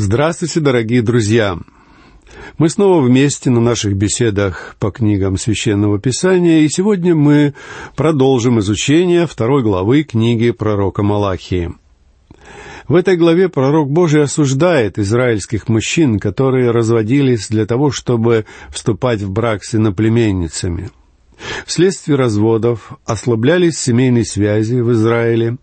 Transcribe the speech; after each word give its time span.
Здравствуйте, 0.00 0.60
дорогие 0.60 1.02
друзья! 1.02 1.58
Мы 2.56 2.68
снова 2.68 3.02
вместе 3.02 3.50
на 3.50 3.58
наших 3.60 3.96
беседах 3.96 4.76
по 4.78 4.92
книгам 4.92 5.36
Священного 5.36 5.98
Писания, 5.98 6.60
и 6.60 6.68
сегодня 6.68 7.16
мы 7.16 7.54
продолжим 7.96 8.60
изучение 8.60 9.26
второй 9.26 9.64
главы 9.64 10.04
книги 10.04 10.52
пророка 10.52 11.02
Малахии. 11.02 11.72
В 12.86 12.94
этой 12.94 13.16
главе 13.16 13.48
пророк 13.48 13.90
Божий 13.90 14.22
осуждает 14.22 15.00
израильских 15.00 15.68
мужчин, 15.68 16.20
которые 16.20 16.70
разводились 16.70 17.48
для 17.48 17.66
того, 17.66 17.90
чтобы 17.90 18.44
вступать 18.70 19.22
в 19.22 19.32
брак 19.32 19.64
с 19.64 19.74
иноплеменницами– 19.74 20.90
Вследствие 21.66 22.16
разводов 22.16 22.92
ослаблялись 23.04 23.78
семейные 23.78 24.24
связи 24.24 24.76
в 24.80 24.92
Израиле 24.92 25.58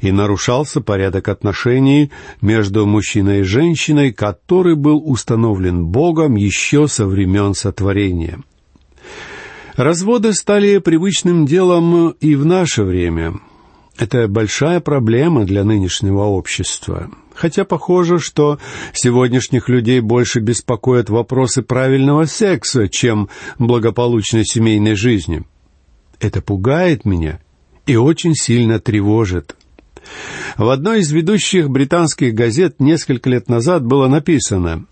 и 0.00 0.12
нарушался 0.12 0.80
порядок 0.80 1.28
отношений 1.28 2.10
между 2.40 2.86
мужчиной 2.86 3.40
и 3.40 3.42
женщиной, 3.42 4.12
который 4.12 4.76
был 4.76 5.02
установлен 5.04 5.86
Богом 5.86 6.36
еще 6.36 6.88
со 6.88 7.06
времен 7.06 7.54
сотворения. 7.54 8.40
Разводы 9.76 10.32
стали 10.32 10.78
привычным 10.78 11.46
делом 11.46 12.10
и 12.10 12.34
в 12.34 12.44
наше 12.44 12.82
время. 12.82 13.34
Это 13.98 14.28
большая 14.28 14.80
проблема 14.80 15.44
для 15.44 15.64
нынешнего 15.64 16.22
общества 16.22 17.10
хотя 17.38 17.64
похоже, 17.64 18.18
что 18.18 18.58
сегодняшних 18.92 19.68
людей 19.68 20.00
больше 20.00 20.40
беспокоят 20.40 21.08
вопросы 21.08 21.62
правильного 21.62 22.24
секса, 22.24 22.88
чем 22.88 23.28
благополучной 23.58 24.44
семейной 24.44 24.94
жизни. 24.94 25.44
Это 26.20 26.42
пугает 26.42 27.04
меня 27.04 27.40
и 27.86 27.96
очень 27.96 28.34
сильно 28.34 28.80
тревожит. 28.80 29.56
В 30.56 30.68
одной 30.68 31.00
из 31.00 31.12
ведущих 31.12 31.70
британских 31.70 32.34
газет 32.34 32.80
несколько 32.80 33.30
лет 33.30 33.48
назад 33.48 33.84
было 33.84 34.08
написано 34.08 34.86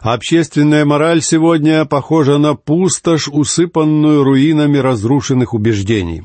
«Общественная 0.00 0.84
мораль 0.84 1.20
сегодня 1.20 1.84
похожа 1.84 2.38
на 2.38 2.54
пустошь, 2.54 3.28
усыпанную 3.28 4.22
руинами 4.22 4.78
разрушенных 4.78 5.52
убеждений». 5.52 6.24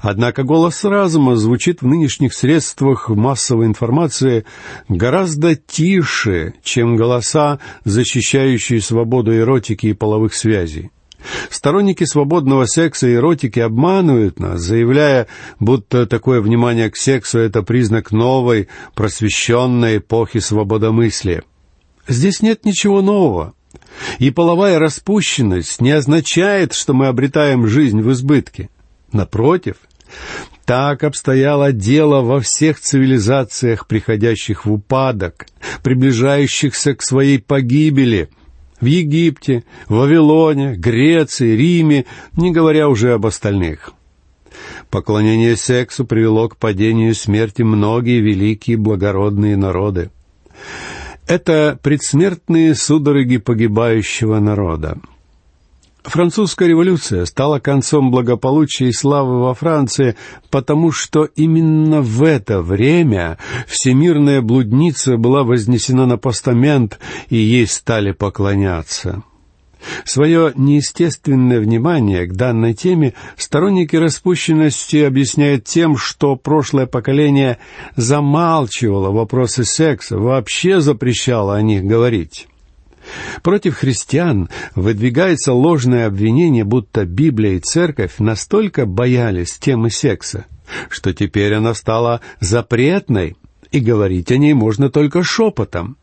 Однако 0.00 0.42
голос 0.42 0.84
разума 0.84 1.36
звучит 1.36 1.82
в 1.82 1.86
нынешних 1.86 2.34
средствах 2.34 3.08
массовой 3.08 3.66
информации 3.66 4.44
гораздо 4.88 5.56
тише, 5.56 6.54
чем 6.62 6.96
голоса, 6.96 7.58
защищающие 7.84 8.80
свободу 8.80 9.36
эротики 9.36 9.86
и 9.86 9.92
половых 9.92 10.34
связей. 10.34 10.90
Сторонники 11.50 12.04
свободного 12.04 12.66
секса 12.66 13.08
и 13.08 13.14
эротики 13.14 13.58
обманывают 13.58 14.38
нас, 14.38 14.60
заявляя, 14.60 15.26
будто 15.58 16.06
такое 16.06 16.40
внимание 16.40 16.90
к 16.90 16.96
сексу— 16.96 17.38
это 17.40 17.62
признак 17.62 18.12
новой, 18.12 18.68
просвещенной 18.94 19.98
эпохи 19.98 20.38
свободомыслия. 20.38 21.42
Здесь 22.06 22.40
нет 22.40 22.64
ничего 22.64 23.02
нового. 23.02 23.54
И 24.18 24.30
половая 24.30 24.78
распущенность 24.78 25.80
не 25.80 25.90
означает, 25.90 26.72
что 26.72 26.94
мы 26.94 27.08
обретаем 27.08 27.66
жизнь 27.66 28.00
в 28.00 28.12
избытке. 28.12 28.70
Напротив, 29.12 29.76
так 30.64 31.02
обстояло 31.02 31.72
дело 31.72 32.20
во 32.20 32.40
всех 32.40 32.78
цивилизациях, 32.78 33.86
приходящих 33.86 34.66
в 34.66 34.72
упадок, 34.72 35.46
приближающихся 35.82 36.94
к 36.94 37.02
своей 37.02 37.38
погибели. 37.38 38.28
В 38.80 38.84
Египте, 38.84 39.64
Вавилоне, 39.88 40.74
Греции, 40.76 41.56
Риме, 41.56 42.04
не 42.36 42.52
говоря 42.52 42.88
уже 42.88 43.14
об 43.14 43.26
остальных. 43.26 43.92
Поклонение 44.90 45.56
сексу 45.56 46.04
привело 46.04 46.48
к 46.48 46.56
падению 46.56 47.14
смерти 47.14 47.62
многие 47.62 48.20
великие 48.20 48.76
благородные 48.76 49.56
народы. 49.56 50.10
Это 51.26 51.78
предсмертные 51.82 52.74
судороги 52.74 53.38
погибающего 53.38 54.38
народа. 54.38 54.98
Французская 56.02 56.68
революция 56.68 57.24
стала 57.26 57.58
концом 57.58 58.10
благополучия 58.10 58.88
и 58.88 58.92
славы 58.92 59.40
во 59.40 59.54
Франции, 59.54 60.16
потому 60.50 60.92
что 60.92 61.24
именно 61.24 62.00
в 62.00 62.22
это 62.22 62.62
время 62.62 63.36
всемирная 63.66 64.40
блудница 64.40 65.16
была 65.16 65.42
вознесена 65.42 66.06
на 66.06 66.16
постамент, 66.16 66.98
и 67.28 67.36
ей 67.36 67.66
стали 67.66 68.12
поклоняться. 68.12 69.22
Свое 70.04 70.52
неестественное 70.56 71.60
внимание 71.60 72.26
к 72.26 72.34
данной 72.34 72.74
теме 72.74 73.14
сторонники 73.36 73.96
распущенности 73.96 74.96
объясняют 74.98 75.64
тем, 75.64 75.96
что 75.96 76.36
прошлое 76.36 76.86
поколение 76.86 77.58
замалчивало 77.96 79.10
вопросы 79.10 79.64
секса, 79.64 80.18
вообще 80.18 80.80
запрещало 80.80 81.54
о 81.54 81.62
них 81.62 81.84
говорить. 81.84 82.48
Против 83.42 83.76
христиан 83.76 84.48
выдвигается 84.74 85.52
ложное 85.52 86.06
обвинение, 86.06 86.64
будто 86.64 87.04
Библия 87.04 87.54
и 87.54 87.60
Церковь 87.60 88.14
настолько 88.18 88.86
боялись 88.86 89.58
темы 89.58 89.90
секса, 89.90 90.46
что 90.88 91.12
теперь 91.12 91.54
она 91.54 91.74
стала 91.74 92.20
запретной, 92.40 93.36
и 93.70 93.80
говорить 93.80 94.30
о 94.30 94.38
ней 94.38 94.54
можно 94.54 94.90
только 94.90 95.22
шепотом. 95.22 95.96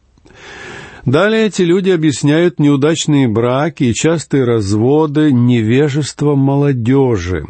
Далее 1.05 1.45
эти 1.45 1.61
люди 1.61 1.91
объясняют 1.91 2.59
неудачные 2.59 3.27
браки 3.27 3.83
и 3.83 3.93
частые 3.93 4.43
разводы 4.43 5.31
невежеством 5.31 6.39
молодежи. 6.39 7.45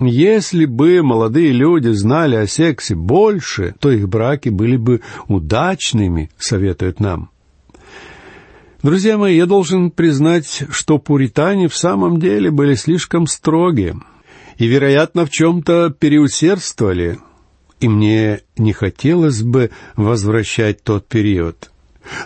Если 0.00 0.64
бы 0.64 1.02
молодые 1.02 1.52
люди 1.52 1.88
знали 1.88 2.34
о 2.34 2.46
сексе 2.46 2.94
больше, 2.94 3.74
то 3.78 3.90
их 3.90 4.08
браки 4.08 4.48
были 4.48 4.76
бы 4.76 5.02
удачными, 5.28 6.30
советуют 6.38 7.00
нам. 7.00 7.30
Друзья 8.82 9.18
мои, 9.18 9.36
я 9.36 9.44
должен 9.44 9.90
признать, 9.90 10.62
что 10.70 10.98
пуритане 10.98 11.68
в 11.68 11.76
самом 11.76 12.18
деле 12.18 12.50
были 12.50 12.74
слишком 12.74 13.26
строги 13.26 13.94
и, 14.56 14.66
вероятно, 14.66 15.26
в 15.26 15.30
чем-то 15.30 15.90
переусердствовали, 15.90 17.18
и 17.78 17.88
мне 17.88 18.40
не 18.56 18.72
хотелось 18.72 19.42
бы 19.42 19.70
возвращать 19.96 20.82
тот 20.82 21.06
период. 21.06 21.70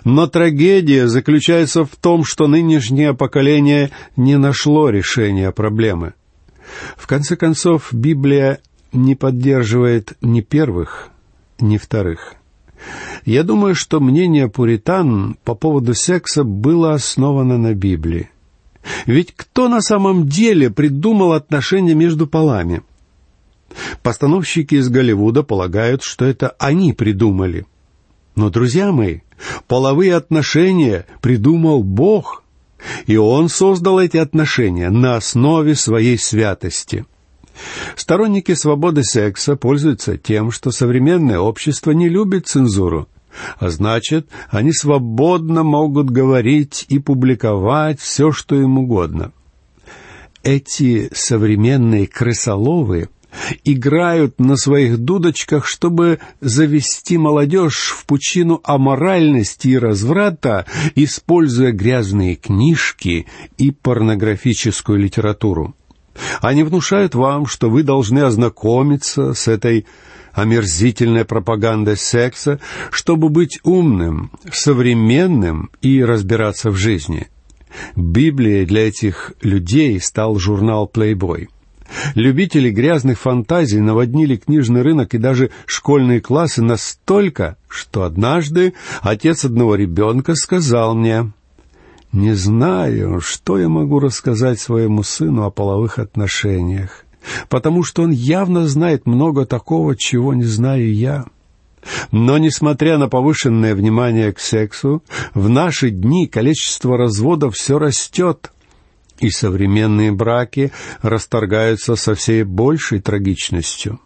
Но 0.05 0.29
трагедия 0.29 1.09
заключается 1.09 1.85
в 1.85 1.97
том, 2.01 2.25
что 2.25 2.47
нынешнее 2.47 3.15
поколение 3.15 3.91
не 4.17 4.39
нашло 4.39 4.91
решения 4.91 5.51
проблемы. 5.51 6.15
В 6.97 7.09
конце 7.09 7.35
концов, 7.35 7.89
Библия 7.93 8.61
не 8.93 9.17
поддерживает 9.17 10.13
ни 10.21 10.41
первых, 10.41 11.09
ни 11.59 11.79
вторых. 11.79 12.37
Я 13.25 13.43
думаю, 13.43 13.75
что 13.75 14.01
мнение 14.01 14.49
пуритан 14.49 15.37
по 15.45 15.55
поводу 15.55 15.95
секса 15.95 16.45
было 16.45 16.93
основано 16.93 17.57
на 17.57 17.75
Библии. 17.75 18.31
Ведь 19.07 19.33
кто 19.35 19.69
на 19.69 19.81
самом 19.81 20.29
деле 20.29 20.71
придумал 20.71 21.33
отношения 21.33 21.95
между 21.95 22.27
полами? 22.27 22.83
Постановщики 24.03 24.75
из 24.75 24.89
Голливуда 24.89 25.43
полагают, 25.43 26.03
что 26.03 26.27
это 26.27 26.55
они 26.59 26.93
придумали. 26.93 27.67
Но, 28.37 28.51
друзья 28.51 28.93
мои, 28.93 29.21
половые 29.67 30.15
отношения 30.15 31.07
придумал 31.23 31.83
Бог, 31.83 32.43
и 33.07 33.17
Он 33.17 33.49
создал 33.49 33.99
эти 33.99 34.19
отношения 34.19 34.91
на 34.91 35.17
основе 35.17 35.75
своей 35.75 36.19
святости– 36.19 37.07
Сторонники 37.97 38.55
свободы 38.55 39.05
секса 39.05 39.57
пользуются 39.57 40.17
тем, 40.17 40.51
что 40.51 40.71
современное 40.71 41.39
общество 41.39 41.93
не 41.93 42.09
любит 42.09 42.47
цензуру, 42.47 43.09
а 43.59 43.69
значит, 43.71 44.29
они 44.51 44.73
свободно 44.73 45.63
могут 45.63 46.11
говорить 46.11 46.87
и 46.89 46.99
публиковать 46.99 48.01
все, 48.01 48.33
что 48.33 48.57
им 48.57 48.79
угодно. 48.79 49.33
Эти 50.43 51.09
современные 51.15 52.07
крысоловы 52.07 53.09
играют 53.65 54.39
на 54.39 54.57
своих 54.57 54.99
дудочках, 54.99 55.67
чтобы 55.67 56.21
завести 56.41 57.19
молодежь 57.19 57.95
в 57.97 58.07
пучину 58.07 58.61
аморальности 58.65 59.69
и 59.69 59.79
разврата, 59.79 60.67
используя 60.95 61.73
грязные 61.73 62.37
книжки 62.37 63.27
и 63.59 63.71
порнографическую 63.71 64.99
литературу. 64.99 65.75
Они 66.41 66.63
внушают 66.63 67.15
вам, 67.15 67.47
что 67.47 67.71
вы 67.71 67.83
должны 67.83 68.21
ознакомиться 68.21 69.35
с 69.35 69.49
этой 69.49 69.87
омерзительной 70.33 71.25
пропагандой 71.25 71.97
секса, 71.97 72.61
чтобы 72.91 73.29
быть 73.29 73.61
умным, 73.63 74.33
современным 74.53 75.71
и 75.81 76.03
разбираться 76.03 76.71
в 76.71 76.77
жизни. 76.77 77.29
Библией 77.97 78.67
для 78.67 78.89
этих 78.89 79.33
людей 79.43 80.01
стал 80.01 80.37
журнал 80.37 80.91
Playboy. 80.93 81.49
Любители 82.15 82.71
грязных 82.71 83.21
фантазий 83.21 83.81
наводнили 83.81 84.37
книжный 84.37 84.83
рынок 84.83 85.15
и 85.15 85.19
даже 85.19 85.51
школьные 85.67 86.21
классы 86.21 86.63
настолько, 86.63 87.57
что 87.69 88.05
однажды 88.05 88.75
отец 89.03 89.45
одного 89.45 89.75
ребенка 89.77 90.35
сказал 90.35 90.95
мне, 90.95 91.33
не 92.15 92.33
знаю, 92.35 93.21
что 93.21 93.59
я 93.59 93.69
могу 93.69 93.99
рассказать 93.99 94.61
своему 94.61 95.03
сыну 95.03 95.43
о 95.45 95.51
половых 95.51 95.99
отношениях, 95.99 97.05
потому 97.49 97.83
что 97.83 98.03
он 98.03 98.13
явно 98.13 98.69
знает 98.69 99.05
много 99.05 99.47
такого, 99.47 99.97
чего 99.97 100.33
не 100.33 100.45
знаю 100.45 100.95
я. 100.95 101.25
Но, 102.13 102.39
несмотря 102.39 102.99
на 102.99 103.09
повышенное 103.09 103.75
внимание 103.75 104.33
к 104.33 104.39
сексу, 104.39 105.03
в 105.35 105.49
наши 105.49 105.91
дни 105.91 106.29
количество 106.29 106.97
разводов 106.97 107.57
все 107.57 107.79
растет, 107.79 108.53
и 109.19 109.31
современные 109.31 110.13
браки 110.13 110.73
расторгаются 111.03 111.97
со 111.97 112.15
всей 112.15 112.45
большей 112.45 113.01
трагичностью. 113.01 114.01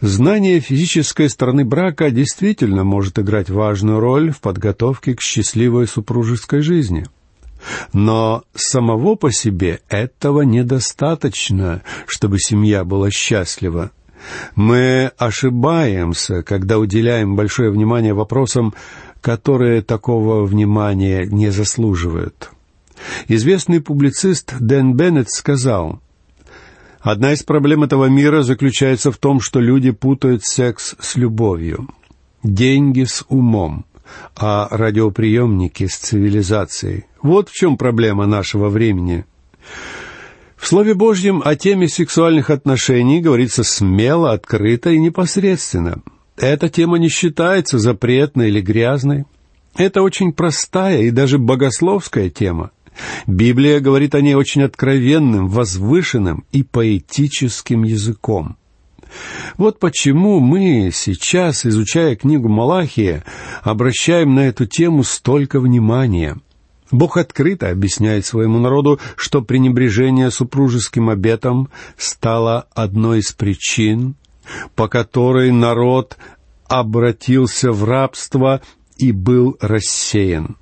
Знание 0.00 0.60
физической 0.60 1.28
стороны 1.28 1.64
брака 1.64 2.10
действительно 2.10 2.84
может 2.84 3.18
играть 3.18 3.50
важную 3.50 4.00
роль 4.00 4.30
в 4.30 4.40
подготовке 4.40 5.14
к 5.14 5.20
счастливой 5.20 5.86
супружеской 5.86 6.60
жизни. 6.60 7.06
Но 7.92 8.44
самого 8.54 9.16
по 9.16 9.32
себе 9.32 9.80
этого 9.88 10.42
недостаточно, 10.42 11.82
чтобы 12.06 12.38
семья 12.38 12.84
была 12.84 13.10
счастлива. 13.10 13.90
Мы 14.54 15.10
ошибаемся, 15.16 16.42
когда 16.42 16.78
уделяем 16.78 17.36
большое 17.36 17.70
внимание 17.70 18.14
вопросам, 18.14 18.74
которые 19.20 19.82
такого 19.82 20.44
внимания 20.44 21.26
не 21.26 21.50
заслуживают. 21.50 22.50
Известный 23.28 23.80
публицист 23.80 24.54
Дэн 24.58 24.94
Беннет 24.94 25.30
сказал, 25.30 26.00
«Одна 27.10 27.32
из 27.32 27.42
проблем 27.42 27.84
этого 27.84 28.04
мира 28.04 28.42
заключается 28.42 29.10
в 29.10 29.16
том, 29.16 29.40
что 29.40 29.60
люди 29.60 29.92
путают 29.92 30.44
секс 30.44 30.94
с 31.00 31.16
любовью, 31.16 31.88
деньги 32.42 33.04
с 33.04 33.24
умом, 33.30 33.86
а 34.36 34.68
радиоприемники 34.70 35.86
с 35.86 35.96
цивилизацией. 35.96 37.06
Вот 37.22 37.48
в 37.48 37.54
чем 37.54 37.78
проблема 37.78 38.26
нашего 38.26 38.68
времени». 38.68 39.24
В 40.54 40.66
Слове 40.66 40.92
Божьем 40.92 41.40
о 41.42 41.56
теме 41.56 41.88
сексуальных 41.88 42.50
отношений 42.50 43.22
говорится 43.22 43.64
смело, 43.64 44.32
открыто 44.32 44.90
и 44.90 44.98
непосредственно. 44.98 46.02
Эта 46.36 46.68
тема 46.68 46.98
не 46.98 47.08
считается 47.08 47.78
запретной 47.78 48.48
или 48.48 48.60
грязной. 48.60 49.24
Это 49.76 50.02
очень 50.02 50.34
простая 50.34 51.00
и 51.04 51.10
даже 51.10 51.38
богословская 51.38 52.28
тема. 52.28 52.70
Библия 53.26 53.80
говорит 53.80 54.14
о 54.14 54.20
ней 54.20 54.34
очень 54.34 54.62
откровенным, 54.62 55.48
возвышенным 55.48 56.44
и 56.52 56.62
поэтическим 56.62 57.84
языком. 57.84 58.56
Вот 59.56 59.78
почему 59.78 60.40
мы 60.40 60.90
сейчас, 60.92 61.64
изучая 61.64 62.16
книгу 62.16 62.48
Малахия, 62.48 63.24
обращаем 63.62 64.34
на 64.34 64.48
эту 64.48 64.66
тему 64.66 65.02
столько 65.02 65.60
внимания. 65.60 66.36
Бог 66.90 67.16
открыто 67.16 67.70
объясняет 67.70 68.24
своему 68.24 68.58
народу, 68.58 68.98
что 69.16 69.42
пренебрежение 69.42 70.30
супружеским 70.30 71.10
обетом 71.10 71.68
стало 71.96 72.66
одной 72.74 73.18
из 73.18 73.32
причин, 73.32 74.14
по 74.74 74.88
которой 74.88 75.52
народ 75.52 76.16
обратился 76.66 77.72
в 77.72 77.84
рабство 77.84 78.62
и 78.96 79.12
был 79.12 79.56
рассеян. 79.60 80.56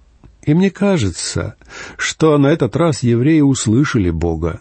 И 0.46 0.54
мне 0.54 0.70
кажется, 0.70 1.56
что 1.98 2.38
на 2.38 2.46
этот 2.46 2.76
раз 2.76 3.02
евреи 3.02 3.40
услышали 3.40 4.10
Бога. 4.10 4.60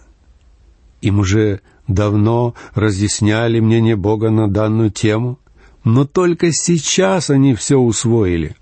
Им 1.02 1.20
уже 1.20 1.62
давно 1.88 2.56
разъясняли 2.74 3.60
мнение 3.60 3.96
Бога 3.96 4.32
на 4.32 4.50
данную 4.50 4.90
тему, 4.90 5.40
но 5.84 6.06
только 6.06 6.52
сейчас 6.52 7.30
они 7.30 7.54
все 7.54 7.78
усвоили. 7.78 8.56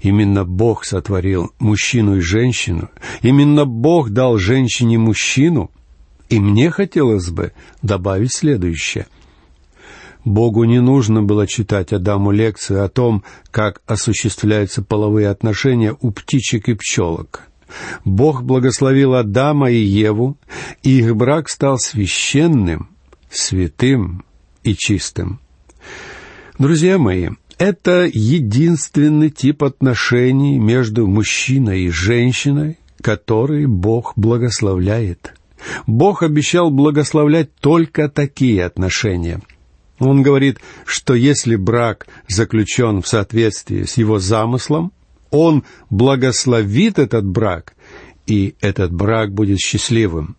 Именно 0.00 0.44
Бог 0.44 0.84
сотворил 0.84 1.50
мужчину 1.58 2.18
и 2.18 2.20
женщину, 2.20 2.88
именно 3.22 3.64
Бог 3.64 4.10
дал 4.10 4.38
женщине 4.38 4.96
мужчину, 4.96 5.72
и 6.28 6.38
мне 6.38 6.70
хотелось 6.70 7.30
бы 7.30 7.52
добавить 7.82 8.32
следующее— 8.32 9.06
Богу 10.24 10.64
не 10.64 10.80
нужно 10.80 11.22
было 11.22 11.46
читать 11.46 11.92
Адаму 11.92 12.30
лекции 12.30 12.78
о 12.78 12.88
том, 12.88 13.24
как 13.50 13.82
осуществляются 13.86 14.82
половые 14.82 15.28
отношения 15.28 15.96
у 16.00 16.10
птичек 16.10 16.68
и 16.68 16.74
пчелок. 16.74 17.42
Бог 18.04 18.42
благословил 18.42 19.14
Адама 19.14 19.70
и 19.70 19.78
Еву, 19.78 20.38
и 20.82 20.98
их 20.98 21.14
брак 21.16 21.48
стал 21.48 21.78
священным, 21.78 22.88
святым 23.30 24.24
и 24.62 24.74
чистым. 24.74 25.40
Друзья 26.58 26.98
мои, 26.98 27.30
это 27.58 28.08
единственный 28.10 29.30
тип 29.30 29.62
отношений 29.64 30.58
между 30.58 31.06
мужчиной 31.06 31.82
и 31.82 31.90
женщиной, 31.90 32.78
который 33.02 33.66
Бог 33.66 34.12
благословляет. 34.16 35.34
Бог 35.86 36.22
обещал 36.22 36.70
благословлять 36.70 37.54
только 37.56 38.08
такие 38.08 38.64
отношения— 38.64 39.40
он 39.98 40.22
говорит, 40.22 40.58
что 40.84 41.14
если 41.14 41.56
брак 41.56 42.06
заключен 42.28 43.02
в 43.02 43.08
соответствии 43.08 43.84
с 43.84 43.96
его 43.96 44.18
замыслом, 44.18 44.92
он 45.30 45.64
благословит 45.90 46.98
этот 46.98 47.24
брак, 47.24 47.74
и 48.26 48.54
этот 48.60 48.92
брак 48.92 49.32
будет 49.32 49.58
счастливым. 49.58 50.36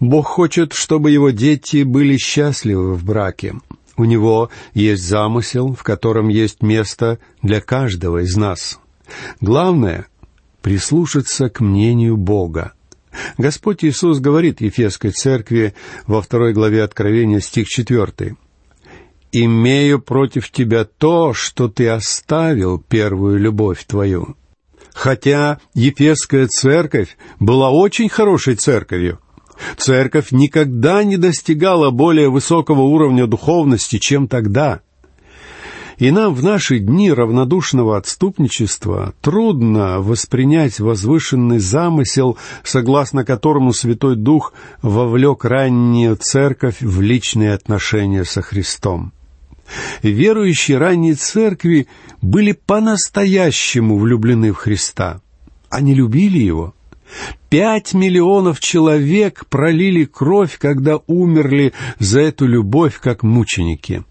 Бог 0.00 0.26
хочет, 0.26 0.72
чтобы 0.72 1.10
его 1.10 1.30
дети 1.30 1.82
были 1.82 2.16
счастливы 2.16 2.94
в 2.94 3.04
браке. 3.04 3.54
У 3.96 4.04
него 4.04 4.50
есть 4.74 5.02
замысел, 5.02 5.74
в 5.74 5.82
котором 5.82 6.28
есть 6.28 6.62
место 6.62 7.18
для 7.42 7.60
каждого 7.60 8.22
из 8.22 8.36
нас. 8.36 8.78
Главное— 9.40 10.06
прислушаться 10.62 11.50
к 11.50 11.60
мнению 11.60 12.16
Бога. 12.16 12.72
Господь 13.36 13.84
Иисус 13.84 14.20
говорит 14.20 14.62
Ефесской 14.62 15.10
церкви 15.10 15.74
во 16.06 16.22
второй 16.22 16.54
главе 16.54 16.82
Откровения, 16.82 17.40
стих 17.40 17.68
четвертый 17.68 18.36
имею 19.32 20.00
против 20.00 20.50
тебя 20.50 20.84
то, 20.84 21.32
что 21.34 21.68
ты 21.68 21.88
оставил 21.88 22.78
первую 22.78 23.38
любовь 23.38 23.84
твою». 23.84 24.36
Хотя 24.94 25.58
Ефесская 25.74 26.46
церковь 26.48 27.16
была 27.40 27.70
очень 27.70 28.08
хорошей 28.08 28.56
церковью, 28.56 29.18
церковь 29.76 30.32
никогда 30.32 31.02
не 31.02 31.16
достигала 31.16 31.90
более 31.90 32.30
высокого 32.30 32.82
уровня 32.82 33.26
духовности, 33.26 33.98
чем 33.98 34.28
тогда. 34.28 34.80
И 35.98 36.10
нам 36.10 36.34
в 36.34 36.42
наши 36.42 36.78
дни 36.78 37.12
равнодушного 37.12 37.96
отступничества 37.96 39.14
трудно 39.20 40.00
воспринять 40.00 40.80
возвышенный 40.80 41.58
замысел, 41.58 42.38
согласно 42.64 43.24
которому 43.24 43.72
Святой 43.72 44.16
Дух 44.16 44.52
вовлек 44.80 45.44
раннюю 45.44 46.16
церковь 46.16 46.80
в 46.80 47.00
личные 47.00 47.54
отношения 47.54 48.24
со 48.24 48.42
Христом. 48.42 49.12
Верующие 50.02 50.78
ранней 50.78 51.14
церкви 51.14 51.86
были 52.20 52.52
по-настоящему 52.52 53.98
влюблены 53.98 54.52
в 54.52 54.56
Христа. 54.56 55.20
Они 55.70 55.94
любили 55.94 56.38
Его. 56.38 56.74
Пять 57.50 57.92
миллионов 57.94 58.60
человек 58.60 59.46
пролили 59.48 60.04
кровь, 60.04 60.58
когда 60.58 60.98
умерли 61.06 61.72
за 61.98 62.20
эту 62.20 62.46
любовь, 62.46 62.98
как 63.00 63.22
мученики. 63.22 64.04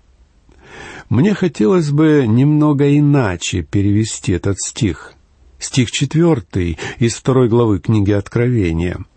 Мне 1.09 1.33
хотелось 1.33 1.89
бы 1.89 2.25
немного 2.27 2.97
иначе 2.97 3.63
перевести 3.63 4.33
этот 4.33 4.59
стих. 4.59 5.13
Стих 5.59 5.91
четвертый 5.91 6.77
из 6.99 7.15
второй 7.15 7.49
главы 7.49 7.79
книги 7.79 8.11
Откровения— 8.11 8.97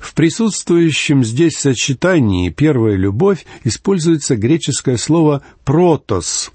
в 0.00 0.14
присутствующем 0.14 1.24
здесь 1.24 1.56
сочетании 1.56 2.50
«первая 2.50 2.96
любовь» 2.96 3.46
используется 3.64 4.36
греческое 4.36 4.96
слово 4.96 5.42
«протос», 5.64 6.52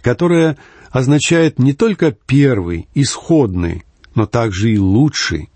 которое 0.00 0.56
означает 0.90 1.58
не 1.58 1.72
только 1.72 2.12
«первый», 2.12 2.88
«исходный», 2.94 3.84
но 4.14 4.26
также 4.26 4.72
и 4.72 4.78
«лучший». 4.78 5.50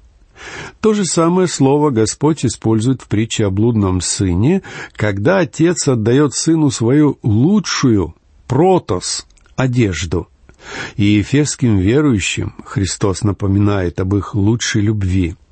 То 0.81 0.95
же 0.95 1.05
самое 1.05 1.49
слово 1.49 1.91
Господь 1.91 2.45
использует 2.45 3.03
в 3.03 3.09
притче 3.09 3.47
о 3.47 3.51
блудном 3.51 4.01
сыне, 4.01 4.63
когда 4.95 5.39
отец 5.39 5.89
отдает 5.89 6.33
сыну 6.33 6.71
свою 6.71 7.19
лучшую, 7.25 8.15
протос, 8.47 9.27
одежду. 9.57 10.29
И 10.97 11.05
ефесским 11.05 11.79
верующим 11.79 12.55
Христос 12.65 13.23
напоминает 13.23 13.99
об 13.99 14.15
их 14.15 14.37
лучшей 14.37 14.83
любви– 14.83 15.35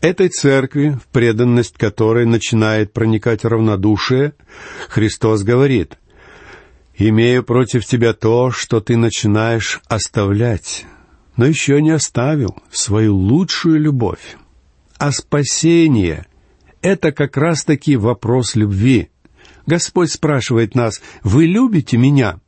Этой 0.00 0.28
церкви, 0.30 0.98
в 1.02 1.06
преданность 1.08 1.76
которой 1.76 2.24
начинает 2.24 2.92
проникать 2.92 3.44
равнодушие, 3.44 4.32
Христос 4.88 5.42
говорит, 5.42 5.98
«Имею 6.96 7.44
против 7.44 7.84
тебя 7.84 8.14
то, 8.14 8.50
что 8.50 8.80
ты 8.80 8.96
начинаешь 8.96 9.80
оставлять, 9.88 10.86
но 11.36 11.44
еще 11.44 11.82
не 11.82 11.90
оставил 11.90 12.56
свою 12.70 13.14
лучшую 13.14 13.78
любовь. 13.78 14.36
А 14.98 15.12
спасение— 15.12 16.26
это 16.82 17.12
как 17.12 17.36
раз-таки 17.36 17.96
вопрос 17.96 18.54
любви. 18.54 19.10
Господь 19.66 20.10
спрашивает 20.10 20.74
нас, 20.74 21.02
«Вы 21.22 21.44
любите 21.44 21.98
меня?» 21.98 22.40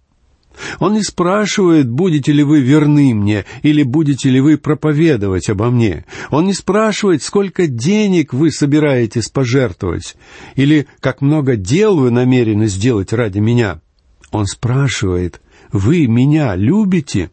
Он 0.79 0.95
не 0.95 1.03
спрашивает, 1.03 1.89
будете 1.89 2.33
ли 2.33 2.43
вы 2.43 2.61
верны 2.61 3.15
мне 3.15 3.45
или 3.63 3.83
будете 3.83 4.31
ли 4.31 4.41
вы 4.41 4.59
проповедовать 4.59 5.49
обо 5.49 5.71
мне. 5.71 6.05
Он 6.31 6.47
не 6.47 6.55
спрашивает, 6.55 7.23
сколько 7.23 7.67
денег 7.67 8.33
вы 8.33 8.51
собираетесь 8.51 9.29
пожертвовать 9.29 10.17
или 10.57 10.87
как 11.01 11.21
много 11.21 11.57
дел 11.57 11.97
вы 11.97 12.11
намерены 12.11 12.67
сделать 12.67 13.13
ради 13.13 13.39
меня. 13.39 13.81
Он 14.31 14.47
спрашивает, 14.47 15.41
«Вы 15.71 16.07
меня 16.07 16.55
любите?» 16.55 17.31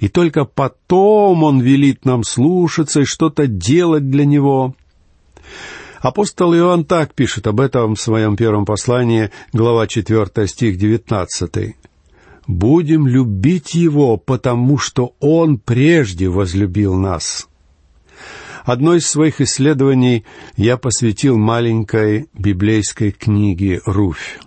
И 0.00 0.08
только 0.08 0.44
потом 0.44 1.42
он 1.44 1.60
велит 1.60 2.04
нам 2.04 2.24
слушаться 2.24 3.00
и 3.00 3.04
что-то 3.04 3.46
делать 3.46 4.10
для 4.10 4.24
него. 4.24 4.74
Апостол 6.00 6.54
Иоанн 6.54 6.84
так 6.84 7.14
пишет 7.14 7.46
об 7.46 7.60
этом 7.60 7.94
в 7.94 8.00
своем 8.00 8.36
первом 8.36 8.64
послании, 8.64 9.30
глава 9.52 9.86
4, 9.86 10.46
стих 10.46 10.78
19. 10.78 11.76
«Будем 12.48 13.06
любить 13.06 13.74
Его, 13.74 14.16
потому 14.16 14.78
что 14.78 15.14
Он 15.20 15.58
прежде 15.58 16.28
возлюбил 16.28 16.94
нас». 16.94 17.48
Одно 18.64 18.94
из 18.94 19.06
своих 19.06 19.40
исследований 19.40 20.24
я 20.56 20.76
посвятил 20.76 21.38
маленькой 21.38 22.26
библейской 22.34 23.12
книге 23.12 23.80
«Руфь». 23.86 24.40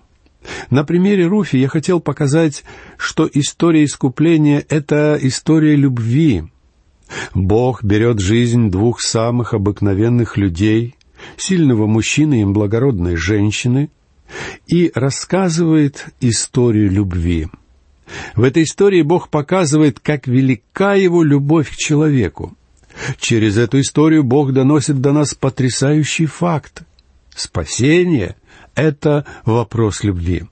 На 0.70 0.84
примере 0.84 1.27
Руфи 1.27 1.58
я 1.58 1.67
хотел 1.67 2.00
показать, 2.00 2.63
что 2.98 3.29
история 3.31 3.84
искупления— 3.84 4.65
это 4.70 5.17
история 5.22 5.75
любви. 5.75 6.43
Бог 7.34 7.84
берет 7.84 8.20
жизнь 8.20 8.70
двух 8.70 9.01
самых 9.01 9.53
обыкновенных 9.53 10.38
людей, 10.38 10.96
сильного 11.38 11.86
мужчины 11.88 12.41
и 12.41 12.46
благородной 12.46 13.15
женщины, 13.15 13.89
и 14.67 14.91
рассказывает 14.96 16.08
историю 16.20 16.89
любви. 16.89 17.48
В 18.36 18.44
этой 18.44 18.63
истории 18.63 19.01
Бог 19.01 19.30
показывает, 19.30 20.00
как 20.00 20.27
велика 20.27 20.96
его 20.96 21.24
любовь 21.24 21.72
к 21.72 21.75
человеку. 21.75 22.56
Через 23.20 23.58
эту 23.58 23.80
историю 23.80 24.24
Бог 24.24 24.53
доносит 24.53 25.00
до 25.00 25.13
нас 25.13 25.34
потрясающий 25.34 26.25
факт. 26.25 26.84
Спасение— 27.36 28.36
это 28.75 29.25
вопрос 29.46 30.03
любви. 30.03 30.44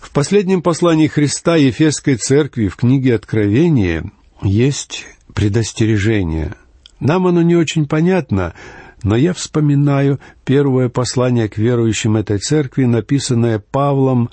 В 0.00 0.10
последнем 0.10 0.62
послании 0.62 1.06
Христа 1.06 1.56
Ефесской 1.56 2.16
церкви 2.16 2.68
в 2.68 2.76
книге 2.76 3.14
Откровения 3.14 4.10
есть 4.42 5.06
предостережение. 5.34 6.54
Нам 7.00 7.26
оно 7.26 7.42
не 7.42 7.56
очень 7.56 7.86
понятно, 7.86 8.54
но 9.02 9.16
я 9.16 9.32
вспоминаю 9.32 10.20
первое 10.44 10.88
послание 10.88 11.48
к 11.48 11.56
верующим 11.56 12.16
этой 12.16 12.38
церкви, 12.38 12.84
написанное 12.84 13.58
Павлом 13.58 14.30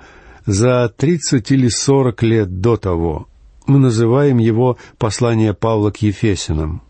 за 0.52 0.90
тридцать 0.90 1.52
или 1.52 1.68
сорок 1.70 2.24
лет 2.24 2.60
до 2.62 2.78
того. 2.78 3.28
Мы 3.68 3.78
называем 3.78 4.40
его 4.40 4.78
«Послание 4.98 5.54
Павла 5.54 5.92
к 5.92 6.02
Ефесинам». 6.02 6.82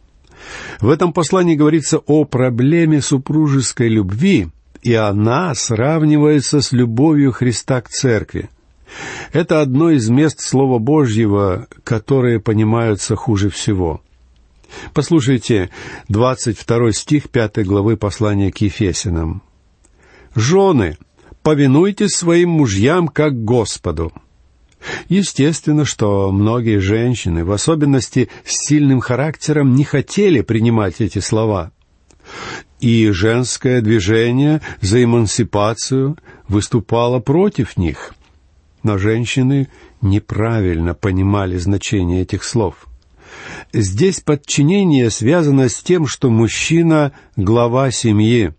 В 0.80 0.89
этом 0.89 1.12
послании 1.12 1.56
говорится 1.56 1.98
о 1.98 2.24
проблеме 2.24 3.01
супружеской 3.01 3.89
любви, 3.89 4.48
и 4.82 4.94
она 4.94 5.54
сравнивается 5.56 6.62
с 6.62 6.72
любовью 6.72 7.34
Христа 7.34 7.82
к 7.82 7.89
церкви. 7.89 8.50
Это 9.34 9.62
одно 9.62 9.92
из 9.92 10.10
мест 10.10 10.39
Слова 10.39 10.80
Божьего, 10.80 11.68
которые 11.84 12.39
понимаются 12.39 13.18
хуже 13.18 13.50
всего. 13.50 14.01
Послушайте 14.94 15.70
22 16.08 16.94
стих 16.94 17.30
5 17.30 17.66
главы 17.66 17.98
послания 17.98 18.51
к 18.54 18.60
Ефесинам. 18.60 19.42
«Жены, 20.34 20.98
повинуйтесь 21.43 22.12
своим 22.12 22.50
мужьям, 22.50 23.08
как 23.08 23.43
Господу». 23.43 24.12
Естественно, 25.10 25.86
что 25.86 26.31
многие 26.31 26.79
женщины, 26.79 27.43
в 27.43 27.51
особенности 27.51 28.29
с 28.46 28.67
сильным 28.67 29.01
характером, 29.01 29.75
не 29.75 29.84
хотели 29.84 30.41
принимать 30.41 31.01
эти 31.01 31.19
слова. 31.19 31.72
И 32.79 33.10
женское 33.12 33.81
движение 33.81 34.62
за 34.79 35.03
эмансипацию 35.03 36.17
выступало 36.48 37.19
против 37.19 37.75
них. 37.75 38.13
Но 38.84 38.98
женщины 38.98 39.67
неправильно 40.01 40.93
понимали 40.93 41.58
значение 41.58 42.22
этих 42.22 42.43
слов. 42.46 42.88
Здесь 43.74 44.22
подчинение 44.22 45.10
связано 45.10 45.67
с 45.67 45.81
тем, 45.81 46.08
что 46.08 46.29
мужчина— 46.29 47.12
глава 47.36 47.91
семьи. 47.91 48.53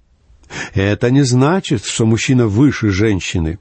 Это 0.75 1.11
не 1.11 1.23
значит, 1.23 1.85
что 1.85 2.07
мужчина 2.07 2.47
выше 2.47 2.90
женщины. 2.90 3.59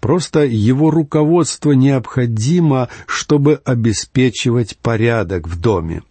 Просто 0.00 0.44
его 0.44 0.90
руководство 0.90 1.72
необходимо, 1.72 2.88
чтобы 3.06 3.60
обеспечивать 3.64 4.76
порядок 4.78 5.48
в 5.48 5.60
доме. 5.60 6.02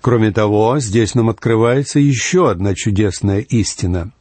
Кроме 0.00 0.32
того, 0.32 0.80
здесь 0.80 1.14
нам 1.14 1.28
открывается 1.28 2.00
еще 2.00 2.50
одна 2.50 2.74
чудесная 2.74 3.40
истина. 3.40 4.12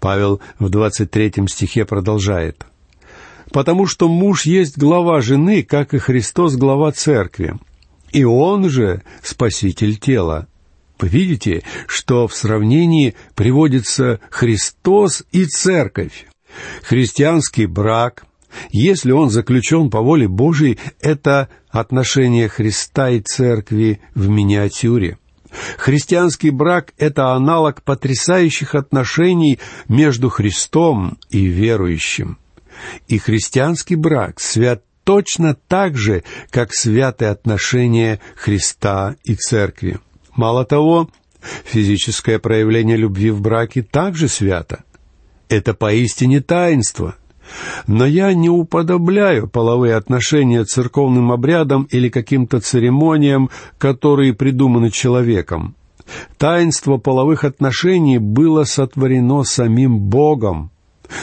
Павел 0.00 0.40
в 0.58 0.70
двадцать 0.70 1.10
третьем 1.10 1.46
стихе 1.46 1.84
продолжает. 1.84 2.64
«Потому 3.52 3.86
что 3.86 4.08
муж 4.08 4.46
есть 4.46 4.76
глава 4.76 5.20
жены, 5.20 5.62
как 5.62 5.94
и 5.94 5.98
Христос 5.98 6.56
глава 6.56 6.92
церкви, 6.92 7.54
и 8.12 8.24
он 8.24 8.68
же 8.68 9.02
спаситель 9.22 9.96
тела». 9.96 10.48
Вы 10.98 11.08
видите, 11.08 11.62
что 11.86 12.26
в 12.26 12.34
сравнении 12.34 13.14
приводится 13.34 14.20
Христос 14.30 15.24
и 15.30 15.44
церковь. 15.44 16.26
Христианский 16.82 17.66
брак, 17.66 18.24
если 18.70 19.12
он 19.12 19.30
заключен 19.30 19.90
по 19.90 20.00
воле 20.00 20.26
Божией, 20.26 20.78
это 21.00 21.48
отношение 21.70 22.48
Христа 22.48 23.10
и 23.10 23.20
церкви 23.20 24.00
в 24.14 24.28
миниатюре. 24.28 25.18
Христианский 25.76 26.50
брак— 26.50 26.92
это 26.98 27.32
аналог 27.32 27.82
потрясающих 27.82 28.74
отношений 28.74 29.58
между 29.88 30.28
Христом 30.28 31.18
и 31.30 31.46
верующим. 31.46 32.38
И 33.08 33.18
христианский 33.18 33.96
брак 33.96 34.40
свят 34.40 34.84
точно 35.04 35.54
так 35.54 35.96
же, 35.96 36.22
как 36.50 36.74
святы 36.74 37.24
отношения 37.24 38.20
Христа 38.36 39.16
и 39.24 39.34
Церкви. 39.34 39.98
Мало 40.38 40.64
того, 40.64 41.08
физическое 41.64 42.38
проявление 42.38 42.96
любви 42.96 43.32
в 43.32 43.40
браке 43.40 43.82
также 43.82 44.28
свято. 44.28 44.84
Это 45.48 45.74
поистине 45.74 46.40
таинство. 46.40 47.16
Но 47.88 48.06
я 48.06 48.32
не 48.34 48.48
уподобляю 48.48 49.48
половые 49.48 49.96
отношения 49.96 50.64
церковным 50.64 51.32
обрядам 51.32 51.88
или 51.90 52.08
каким-то 52.08 52.60
церемониям, 52.60 53.50
которые 53.78 54.32
придуманы 54.32 54.92
человеком. 54.92 55.74
Таинство 56.36 56.98
половых 56.98 57.42
отношений 57.42 58.18
было 58.18 58.62
сотворено 58.62 59.42
самим 59.42 59.98
Богом. 59.98 60.70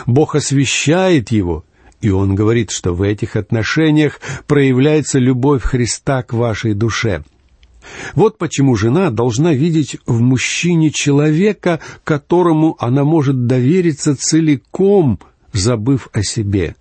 Бог 0.06 0.36
освящает 0.36 1.32
его, 1.32 1.64
и 2.02 2.10
Он 2.10 2.36
говорит, 2.36 2.70
что 2.70 2.94
в 2.94 3.02
этих 3.02 3.38
отношениях 3.38 4.20
проявляется 4.46 5.20
любовь 5.20 5.64
Христа 5.64 6.22
к 6.22 6.34
вашей 6.34 6.74
душе– 6.74 7.24
вот 8.14 8.38
почему 8.38 8.76
жена 8.76 9.10
должна 9.10 9.54
видеть 9.54 9.98
в 10.06 10.22
мужчине 10.22 10.92
человека, 10.92 11.80
которому 12.04 12.76
она 12.80 13.04
может 13.04 13.48
довериться 13.48 14.16
целиком, 14.16 15.20
забыв 15.54 16.10
о 16.14 16.24
себе. 16.24 16.76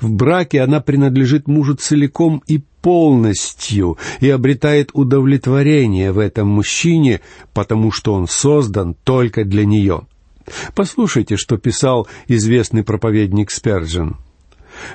В 0.00 0.10
браке 0.10 0.60
она 0.60 0.80
принадлежит 0.80 1.48
мужу 1.48 1.74
целиком 1.74 2.42
и 2.46 2.62
полностью 2.82 3.96
и 4.20 4.28
обретает 4.28 4.90
удовлетворение 4.92 6.12
в 6.12 6.18
этом 6.18 6.48
мужчине, 6.48 7.20
потому 7.54 7.90
что 7.90 8.14
он 8.14 8.26
создан 8.28 8.94
только 9.04 9.44
для 9.44 9.64
нее. 9.64 10.02
Послушайте, 10.74 11.36
что 11.36 11.56
писал 11.56 12.08
известный 12.26 12.82
проповедник 12.82 13.50
Сперджин. 13.50 14.16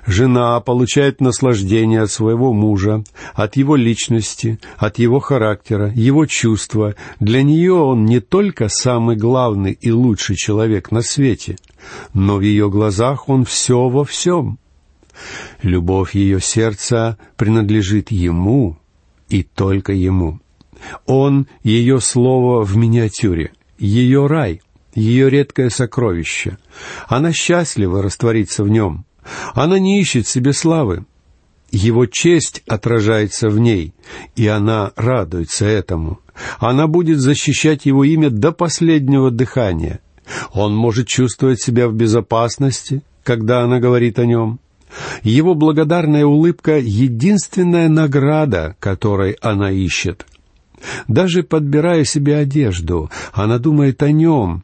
Жена 0.06 0.60
получает 0.60 1.22
наслаждение 1.22 2.01
от 2.01 2.12
своего 2.12 2.53
мужа, 2.53 3.03
от 3.34 3.56
его 3.56 3.75
личности, 3.75 4.60
от 4.77 5.00
его 5.00 5.20
характера, 5.20 5.91
его 5.96 6.25
чувства. 6.25 6.96
Для 7.20 7.44
нее 7.44 7.74
он 7.74 8.06
не 8.06 8.20
только 8.20 8.70
самый 8.70 9.15
главный 9.15 9.74
и 9.74 9.91
лучший 9.91 10.36
человек 10.36 10.91
на 10.91 11.01
свете, 11.01 11.58
но 12.13 12.38
в 12.38 12.41
ее 12.41 12.70
глазах 12.70 13.29
он 13.29 13.46
все 13.46 13.89
во 13.89 14.06
всем. 14.06 14.60
Любовь 15.62 16.15
ее 16.15 16.39
сердца 16.39 17.17
принадлежит 17.36 18.12
ему 18.12 18.77
и 19.29 19.44
только 19.44 19.94
ему. 19.94 20.39
Он— 21.06 21.48
ее 21.63 22.00
слово 22.00 22.63
в 22.63 22.77
миниатюре, 22.77 23.51
ее 23.79 24.27
рай, 24.27 24.62
ее 24.94 25.29
редкое 25.29 25.70
сокровище. 25.70 26.58
Она 27.08 27.32
счастлива 27.32 28.01
раствориться 28.01 28.63
в 28.63 28.70
нем. 28.70 29.06
Она 29.53 29.79
не 29.79 30.00
ищет 30.00 30.27
себе 30.27 30.53
славы. 30.53 31.05
Его 31.72 32.05
честь 32.05 32.63
отражается 32.67 33.50
в 33.50 33.60
ней, 33.60 33.93
и 34.36 34.48
она 34.48 34.91
радуется 34.96 35.65
этому. 35.65 36.19
Она 36.60 36.88
будет 36.88 37.19
защищать 37.19 37.86
его 37.86 38.03
имя 38.03 38.29
до 38.29 38.51
последнего 38.51 39.31
дыхания. 39.31 40.00
Он 40.53 40.75
может 40.75 41.07
чувствовать 41.07 41.62
себя 41.62 41.88
в 41.88 41.93
безопасности, 41.93 43.01
когда 43.24 43.63
она 43.63 43.79
говорит 43.79 44.19
о 44.19 44.25
нем. 44.25 44.60
Его 45.24 45.55
благодарная 45.55 46.25
улыбка— 46.25 46.77
единственная 46.79 47.89
награда, 47.89 48.75
которой 48.79 49.34
она 49.41 49.72
ищет. 49.72 50.25
Даже 51.07 51.43
подбирая 51.43 52.05
себе 52.05 52.38
одежду, 52.38 53.10
она 53.34 53.57
думает 53.57 54.01
о 54.03 54.12
нем 54.12 54.63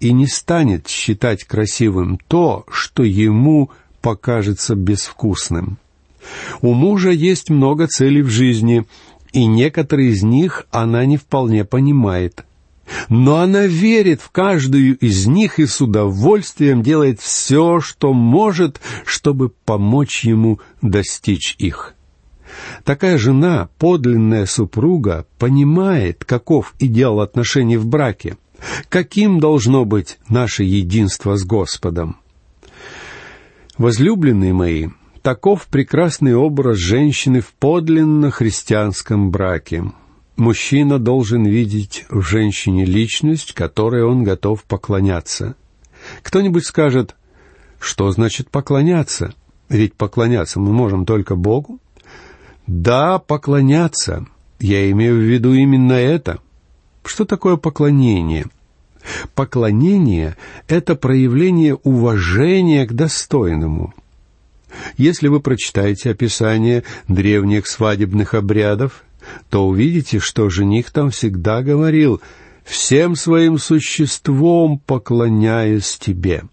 и 0.00 0.12
не 0.12 0.26
станет 0.26 0.88
считать 0.88 1.44
красивым 1.44 2.18
то, 2.28 2.64
что 2.70 3.04
ему 3.04 3.70
покажется 4.00 4.74
безвкусным. 4.74 5.78
У 6.60 6.74
мужа 6.74 7.10
есть 7.10 7.50
много 7.50 7.86
целей 7.86 8.22
в 8.22 8.28
жизни, 8.28 8.86
и 9.32 9.46
некоторые 9.46 10.10
из 10.10 10.22
них 10.22 10.66
она 10.70 11.04
не 11.04 11.16
вполне 11.16 11.64
понимает. 11.64 12.44
Но 13.08 13.36
она 13.36 13.66
верит 13.66 14.20
в 14.20 14.30
каждую 14.30 14.98
из 14.98 15.26
них 15.26 15.58
и 15.58 15.66
с 15.66 15.80
удовольствием 15.80 16.82
делает 16.82 17.20
все, 17.20 17.80
что 17.80 18.12
может, 18.12 18.80
чтобы 19.04 19.50
помочь 19.64 20.24
ему 20.24 20.60
достичь 20.82 21.54
их. 21.58 21.94
Такая 22.84 23.16
жена, 23.16 23.68
подлинная 23.78 24.46
супруга, 24.46 25.26
понимает, 25.38 26.24
каков 26.24 26.74
идеал 26.80 27.20
отношений 27.20 27.76
в 27.76 27.86
браке, 27.86 28.36
каким 28.88 29.38
должно 29.38 29.84
быть 29.84 30.18
наше 30.28 30.64
единство 30.64 31.36
с 31.36 31.44
Господом. 31.44 32.16
Возлюбленные 33.80 34.52
мои, 34.52 34.88
таков 35.22 35.66
прекрасный 35.66 36.34
образ 36.34 36.76
женщины 36.76 37.40
в 37.40 37.54
подлинно 37.54 38.30
христианском 38.30 39.30
браке. 39.30 39.84
Мужчина 40.36 40.98
должен 40.98 41.46
видеть 41.46 42.04
в 42.10 42.20
женщине 42.20 42.84
личность, 42.84 43.54
которой 43.54 44.04
он 44.04 44.22
готов 44.22 44.64
поклоняться. 44.64 45.54
Кто-нибудь 46.20 46.66
скажет, 46.66 47.16
что 47.78 48.10
значит 48.12 48.50
поклоняться? 48.50 49.32
Ведь 49.70 49.94
поклоняться 49.94 50.60
мы 50.60 50.74
можем 50.74 51.06
только 51.06 51.34
Богу. 51.34 51.78
Да, 52.66 53.18
поклоняться. 53.18 54.26
Я 54.58 54.90
имею 54.90 55.16
в 55.16 55.22
виду 55.22 55.54
именно 55.54 55.94
это. 55.94 56.40
Что 57.02 57.24
такое 57.24 57.56
поклонение? 57.56 58.44
Поклонение— 59.34 60.36
это 60.68 60.94
проявление 60.94 61.74
уважения 61.74 62.86
к 62.86 62.92
достойному. 62.92 63.94
Если 64.96 65.28
вы 65.28 65.40
прочитаете 65.40 66.10
описание 66.10 66.84
древних 67.08 67.66
свадебных 67.66 68.34
обрядов, 68.34 69.04
то 69.48 69.66
увидите, 69.66 70.18
что 70.18 70.48
жених 70.48 70.90
там 70.90 71.10
всегда 71.10 71.62
говорил 71.62 72.20
«всем 72.64 73.16
своим 73.16 73.58
существом 73.58 74.78
поклоняюсь 74.78 75.98
тебе». 75.98 76.44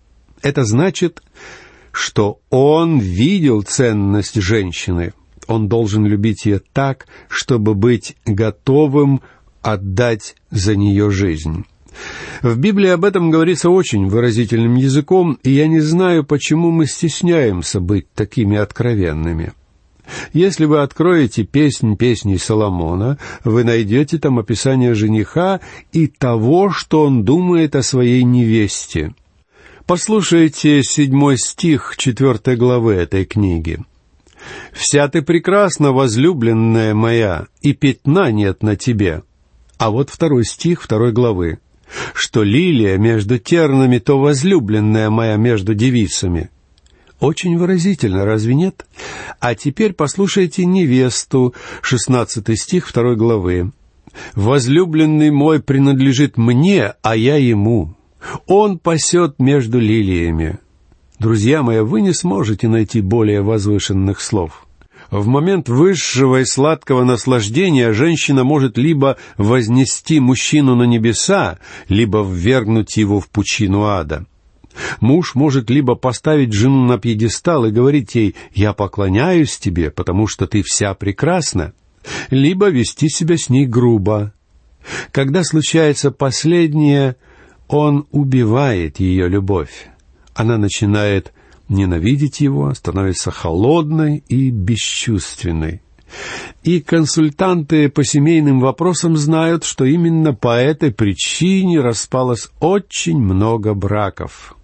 Это 0.42 0.64
значит, 0.64 1.22
что 1.92 2.40
он 2.50 3.00
видел 3.00 3.62
ценность 3.64 4.36
женщины. 4.36 5.14
Он 5.48 5.68
должен 5.68 6.06
любить 6.06 6.46
ее 6.46 6.62
так, 6.74 7.08
чтобы 7.30 7.74
быть 7.74 8.16
готовым 8.26 9.22
отдать 9.62 10.36
за 10.52 10.76
нее 10.76 11.10
жизнь. 11.10 11.66
В 12.42 12.58
Библии 12.58 12.90
об 12.90 13.06
этом 13.06 13.32
говорится 13.32 13.70
очень 13.70 14.08
выразительным 14.08 14.76
языком, 14.76 15.40
и 15.44 15.52
я 15.52 15.68
не 15.68 15.80
знаю, 15.80 16.24
почему 16.24 16.72
мы 16.72 16.86
стесняемся 16.86 17.80
быть 17.80 18.12
такими 18.14 18.58
откровенными. 18.58 19.54
Если 20.34 20.66
вы 20.66 20.82
откроете 20.82 21.44
песнь 21.44 21.98
песней 21.98 22.38
Соломона, 22.38 23.18
вы 23.44 23.64
найдете 23.64 24.18
там 24.18 24.40
описание 24.40 24.94
жениха 24.94 25.60
и 25.92 26.08
того, 26.08 26.70
что 26.70 27.04
он 27.04 27.24
думает 27.24 27.76
о 27.76 27.84
своей 27.84 28.24
невесте. 28.24 29.14
Послушайте 29.86 30.84
седьмой 30.84 31.38
стих 31.38 31.96
четвертой 31.98 32.56
главы 32.56 32.94
этой 32.94 33.26
книги. 33.26 33.80
«Вся 34.72 35.08
ты 35.08 35.22
прекрасна, 35.22 35.92
возлюбленная 35.92 36.94
моя, 36.94 37.48
и 37.62 37.74
пятна 37.74 38.32
нет 38.32 38.64
на 38.64 38.76
тебе». 38.76 39.24
А 39.78 39.90
вот 39.92 40.10
второй 40.10 40.44
стих 40.44 40.82
второй 40.82 41.12
главы 41.12 41.60
что 42.14 42.44
лилия 42.44 42.98
между 42.98 43.38
тернами, 43.38 44.00
то 44.00 44.20
возлюбленная 44.20 45.10
моя 45.10 45.38
между 45.38 45.74
девицами. 45.74 46.50
Очень 47.20 47.58
выразительно, 47.58 48.26
разве 48.26 48.54
нет? 48.54 48.86
А 49.40 49.56
теперь 49.56 49.94
послушайте 49.94 50.66
невесту, 50.66 51.56
шестнадцатый 51.82 52.58
стих 52.58 52.88
второй 52.88 53.16
главы. 53.16 53.72
«Возлюбленный 54.34 55.30
мой 55.30 55.62
принадлежит 55.62 56.38
мне, 56.38 56.94
а 57.04 57.16
я 57.16 57.36
ему. 57.36 57.96
Он 58.48 58.80
пасет 58.80 59.36
между 59.38 59.80
лилиями». 59.80 60.58
Друзья 61.20 61.64
мои, 61.64 61.80
вы 61.80 62.02
не 62.02 62.14
сможете 62.14 62.68
найти 62.68 63.02
более 63.02 63.42
возвышенных 63.42 64.22
слов. 64.22 64.67
В 65.10 65.28
момент 65.28 65.70
высшего 65.70 66.42
и 66.42 66.46
сладкого 66.46 67.04
наслаждения 67.04 67.94
женщина 67.94 68.44
может 68.44 68.78
либо 68.78 69.18
вознести 69.38 70.20
мужчину 70.20 70.76
на 70.76 70.84
небеса, 70.84 71.60
либо 71.88 72.24
ввергнуть 72.24 72.98
его 72.98 73.20
в 73.20 73.30
пучину 73.30 73.86
ада. 73.86 74.26
Муж 75.00 75.34
может 75.34 75.70
либо 75.70 75.96
поставить 75.96 76.54
жену 76.54 76.86
на 76.86 76.98
пьедестал 76.98 77.66
и 77.66 77.72
говорить 77.72 78.16
ей 78.16 78.36
«я 78.54 78.74
поклоняюсь 78.74 79.58
тебе, 79.58 79.92
потому 79.92 80.28
что 80.28 80.46
ты 80.46 80.62
вся 80.62 80.94
прекрасна», 80.94 81.74
либо 82.30 82.70
вести 82.70 83.10
себя 83.10 83.38
с 83.38 83.50
ней 83.50 83.66
грубо. 83.66 84.34
Когда 85.12 85.44
случается 85.44 86.12
последнее, 86.12 87.16
он 87.68 88.08
убивает 88.12 89.00
ее 89.00 89.28
любовь. 89.28 89.90
Она 90.34 90.58
начинает 90.58 91.34
ненавидеть 91.70 92.40
его, 92.40 92.74
становится 92.74 93.32
холодной 93.32 94.24
и 94.28 94.50
бесчувственной. 94.50 95.82
И 96.64 96.80
консультанты 96.80 97.90
по 97.90 98.04
семейным 98.04 98.60
вопросам 98.60 99.18
знают, 99.18 99.64
что 99.64 99.86
именно 99.86 100.34
по 100.34 100.58
этой 100.58 100.92
причине 100.92 101.82
распалось 101.82 102.50
очень 102.60 103.20
много 103.20 103.74
браков. 103.74 104.56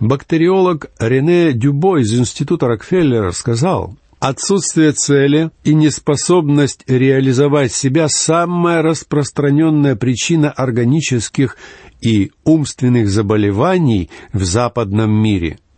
Бактериолог 0.00 0.90
Рене 0.98 1.52
Дюбо 1.52 1.98
из 1.98 2.18
Института 2.18 2.66
Рокфеллера 2.66 3.30
сказал, 3.32 3.96
Отсутствие 4.18 4.92
цели 4.92 5.50
и 5.64 5.72
неспособность 5.72 6.84
реализовать 6.86 7.72
себя– 7.72 8.06
самая 8.08 8.82
распространенная 8.82 9.96
причина 9.96 10.50
органических 10.50 11.56
и 12.02 12.30
умственных 12.44 13.08
заболеваний 13.08 14.10
в 14.34 14.44
западном 14.44 15.10
мире– 15.10 15.58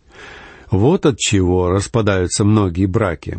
вот 0.73 1.05
от 1.05 1.19
чего 1.19 1.69
распадаются 1.69 2.43
многие 2.43 2.87
браки. 2.87 3.37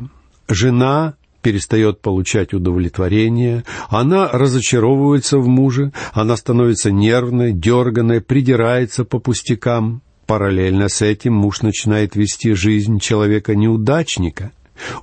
Жена 0.49 1.15
перестает 1.43 2.01
получать 2.01 2.55
удовлетворение, 2.55 3.65
она 3.89 4.29
разочаровывается 4.29 5.39
в 5.39 5.49
муже, 5.49 5.93
она 6.13 6.37
становится 6.37 6.91
нервной, 6.91 7.53
дерганной, 7.53 8.21
придирается 8.21 9.05
по 9.05 9.19
пустякам. 9.19 10.01
Параллельно 10.27 10.89
с 10.89 11.03
этим 11.03 11.35
муж 11.35 11.61
начинает 11.61 12.17
вести 12.17 12.55
жизнь 12.55 12.99
человека-неудачника. 12.99 14.53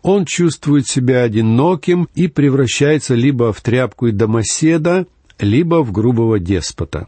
Он 0.01 0.25
чувствует 0.25 0.87
себя 0.87 1.23
одиноким 1.23 2.07
и 2.15 2.27
превращается 2.27 3.13
либо 3.13 3.53
в 3.53 3.61
тряпку 3.61 4.07
и 4.07 4.11
домоседа, 4.11 5.05
либо 5.37 5.83
в 5.83 5.91
грубого 5.91 6.39
деспота. 6.39 7.07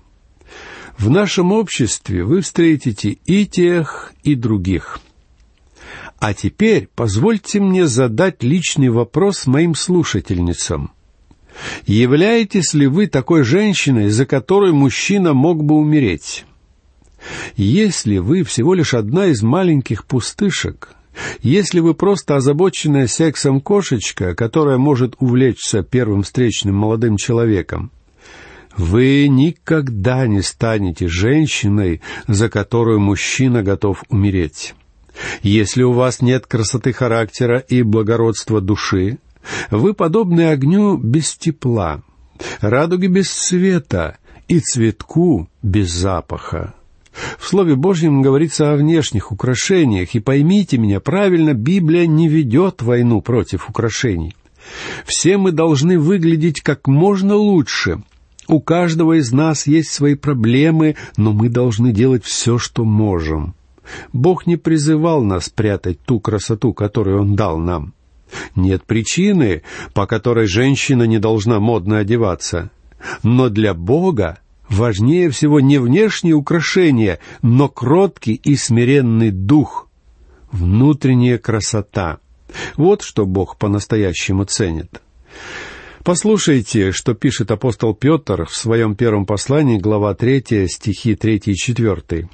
В 0.98 1.10
нашем 1.10 1.54
обществе 1.54 2.24
вы 2.24 2.42
встретите 2.42 3.18
и 3.26 3.48
тех, 3.48 4.14
и 4.24 4.36
других– 4.36 5.00
а 6.20 6.34
теперь 6.34 6.90
позвольте 6.96 7.60
мне 7.60 7.88
задать 7.88 8.44
личный 8.44 8.90
вопрос 8.90 9.46
моим 9.46 9.76
слушательницам. 9.76 10.92
Являетесь 11.86 12.74
ли 12.74 12.88
вы 12.88 13.08
такой 13.08 13.44
женщиной, 13.44 14.10
за 14.10 14.26
которой 14.26 14.72
мужчина 14.72 15.34
мог 15.34 15.64
бы 15.64 15.76
умереть? 15.76 16.46
Если 17.56 18.18
вы 18.18 18.44
всего 18.44 18.74
лишь 18.74 18.94
одна 18.94 19.28
из 19.28 19.42
маленьких 19.42 20.06
пустышек, 20.06 20.90
если 21.42 21.80
вы 21.80 21.94
просто 21.94 22.36
озабоченная 22.36 23.08
сексом 23.08 23.62
кошечка, 23.62 24.36
которая 24.36 24.78
может 24.78 25.16
увлечься 25.20 25.84
первым 25.84 26.24
встречным 26.24 26.76
молодым 26.76 27.18
человеком, 27.18 27.92
вы 28.76 29.28
никогда 29.28 30.26
не 30.26 30.42
станете 30.42 31.08
женщиной, 31.08 32.02
за 32.28 32.50
которую 32.50 33.00
мужчина 33.00 33.62
готов 33.62 34.04
умереть. 34.10 34.74
Если 35.42 35.84
у 35.84 35.92
вас 35.92 36.22
нет 36.22 36.48
красоты 36.48 36.94
характера 36.94 37.60
и 37.60 37.84
благородства 37.84 38.62
души, 38.62 39.20
вы 39.72 39.94
подобны 39.94 40.50
огню 40.50 40.98
без 40.98 41.36
тепла, 41.36 42.02
радуге 42.62 43.08
без 43.08 43.30
цвета 43.30 44.18
и 44.48 44.60
цветку 44.60 45.50
без 45.62 45.92
запаха. 45.92 46.74
В 47.38 47.46
Слове 47.46 47.76
Божьем 47.76 48.22
говорится 48.22 48.74
о 48.74 48.76
внешних 48.76 49.32
украшениях, 49.32 50.16
и 50.16 50.20
поймите 50.20 50.78
меня 50.78 51.00
правильно, 51.00 51.54
Библия 51.54 52.08
не 52.08 52.28
ведет 52.28 52.82
войну 52.82 53.22
против 53.22 53.70
украшений. 53.70 54.36
Все 55.06 55.38
мы 55.38 55.52
должны 55.52 56.00
выглядеть 56.00 56.62
как 56.62 56.88
можно 56.88 57.36
лучше. 57.36 58.02
У 58.48 58.60
каждого 58.60 59.20
из 59.20 59.32
нас 59.32 59.68
есть 59.68 59.92
свои 59.92 60.16
проблемы, 60.16 60.96
но 61.18 61.34
мы 61.34 61.50
должны 61.50 61.92
делать 61.92 62.26
все, 62.26 62.58
что 62.58 62.84
можем. 62.84 63.56
Бог 64.12 64.48
не 64.48 64.58
призывал 64.58 65.24
нас 65.24 65.50
прятать 65.50 66.00
ту 66.02 66.20
красоту, 66.20 66.74
которую 66.74 67.22
Он 67.22 67.36
дал 67.36 67.58
нам. 67.58 67.94
Нет 68.56 68.84
причины, 68.86 69.64
по 69.94 70.06
которой 70.06 70.48
женщина 70.48 71.04
не 71.04 71.20
должна 71.20 71.60
модно 71.60 72.00
одеваться. 72.00 72.72
Но 73.22 73.50
для 73.50 73.74
Бога 73.74 74.40
важнее 74.70 75.30
всего 75.30 75.60
не 75.60 75.78
внешние 75.78 76.34
украшения, 76.34 77.20
но 77.42 77.70
кроткий 77.70 78.34
и 78.34 78.56
смиренный 78.56 79.32
дух. 79.32 79.90
внутренняя 80.52 81.40
красота. 81.40 82.20
Вот 82.78 83.02
что 83.02 83.26
Бог 83.26 83.58
по-настоящему 83.58 84.46
ценит. 84.46 85.02
Послушайте, 86.04 86.92
что 86.92 87.16
пишет 87.16 87.50
апостол 87.50 87.96
Петр 87.96 88.46
в 88.46 88.56
своем 88.56 88.96
первом 88.96 89.26
послании, 89.26 89.80
глава 89.80 90.14
3, 90.14 90.68
стихи 90.68 91.16
3 91.16 91.42
и 91.46 91.56
4. 91.56 92.30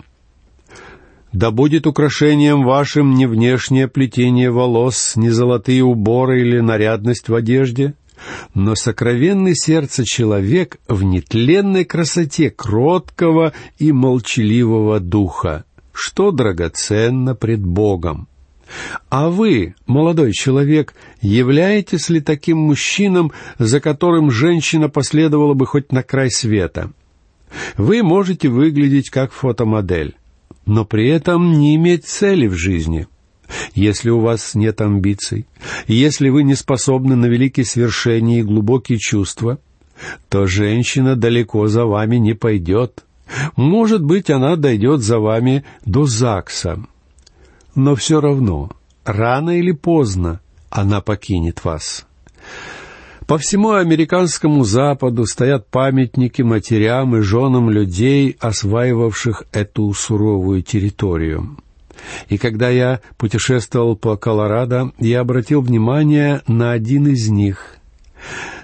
«Да 1.31 1.51
будет 1.51 1.85
украшением 1.85 2.63
вашим 2.63 3.13
не 3.13 3.27
внешнее 3.27 3.87
плетение 3.87 4.49
волос, 4.49 5.15
не 5.15 5.29
золотые 5.29 5.83
уборы 5.83 6.41
или 6.41 6.59
нарядность 6.59 7.29
в 7.29 7.35
одежде, 7.35 7.93
но 8.53 8.75
сокровенный 8.75 9.55
сердце 9.55 10.05
человек 10.05 10.77
в 10.87 11.03
нетленной 11.03 11.85
красоте 11.85 12.49
кроткого 12.49 13.53
и 13.77 13.91
молчаливого 13.91 14.99
духа, 14.99 15.65
что 15.93 16.31
драгоценно 16.31 17.35
пред 17.35 17.63
Богом. 17.63 18.27
А 19.09 19.29
вы, 19.29 19.75
молодой 19.87 20.31
человек, 20.33 20.93
являетесь 21.21 22.09
ли 22.09 22.21
таким 22.21 22.57
мужчином, 22.57 23.31
за 23.57 23.79
которым 23.79 24.29
женщина 24.31 24.89
последовала 24.89 25.53
бы 25.53 25.65
хоть 25.65 25.91
на 25.91 26.03
край 26.03 26.29
света? 26.29 26.91
Вы 27.77 28.03
можете 28.03 28.47
выглядеть 28.47 29.09
как 29.09 29.31
фотомодель, 29.31 30.15
но 30.65 30.85
при 30.85 31.09
этом 31.09 31.59
не 31.59 31.75
иметь 31.75 32.05
цели 32.05 32.47
в 32.47 32.53
жизни. 32.53 33.07
Если 33.73 34.09
у 34.09 34.19
вас 34.19 34.53
нет 34.53 34.81
амбиций, 34.81 35.47
если 35.87 36.29
вы 36.29 36.43
не 36.43 36.55
способны 36.55 37.15
на 37.15 37.25
великие 37.25 37.65
свершения 37.65 38.39
и 38.39 38.43
глубокие 38.43 38.99
чувства, 38.99 39.59
то 40.29 40.45
женщина 40.45 41.15
далеко 41.15 41.67
за 41.67 41.85
вами 41.85 42.17
не 42.17 42.33
пойдет. 42.33 43.03
Может 43.55 44.03
быть, 44.03 44.29
она 44.29 44.55
дойдет 44.55 45.01
за 45.01 45.19
вами 45.19 45.63
до 45.85 46.05
ЗАГСа, 46.05 46.83
но 47.75 47.95
все 47.95 48.21
равно, 48.21 48.71
рано 49.05 49.57
или 49.59 49.71
поздно, 49.71 50.41
она 50.69 51.01
покинет 51.01 51.63
вас. 51.63 52.05
По 53.29 53.37
всему 53.37 53.73
американскому 53.73 54.63
западу 54.63 55.27
стоят 55.27 55.67
памятники 55.67 56.41
матерям 56.41 57.15
и 57.15 57.21
женам 57.21 57.69
людей, 57.69 58.35
осваивавших 58.39 59.43
эту 59.51 59.93
суровую 59.93 60.63
территорию. 60.63 61.55
И 62.29 62.39
когда 62.39 62.69
я 62.69 63.01
путешествовал 63.17 63.95
по 63.95 64.17
Колорадо, 64.17 64.93
я 64.97 65.19
обратил 65.19 65.61
внимание 65.61 66.41
на 66.47 66.71
один 66.71 67.05
из 67.05 67.29
них. 67.29 67.75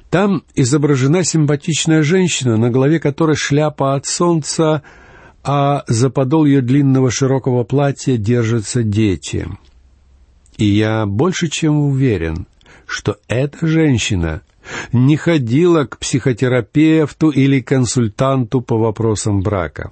Там 0.09 0.41
изображена 0.55 1.23
симпатичная 1.23 2.01
женщина, 2.01 2.57
на 2.57 2.71
голове 2.71 2.99
которой 2.99 3.35
шляпа 3.35 3.93
от 3.93 4.07
солнца 4.07 4.81
а 5.43 5.83
за 5.87 6.09
подол 6.09 6.43
ее 6.43 6.61
длинного 6.61 7.11
широкого 7.11 7.65
платья 7.65 8.17
держатся 8.17 8.81
дети. 8.81 9.47
И 10.57 10.65
я 10.65 11.05
больше 11.05 11.49
чем 11.49 11.77
уверен, 11.77 12.47
что 12.87 13.17
эта 13.27 13.67
женщина 13.67 14.41
не 14.91 15.17
ходила 15.17 15.85
к 15.85 15.97
психотерапевту 15.97 17.29
или 17.29 17.59
консультанту 17.59 18.61
по 18.61 18.77
вопросам 18.77 19.41
брака. 19.41 19.91